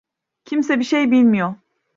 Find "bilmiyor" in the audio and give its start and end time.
1.11-1.55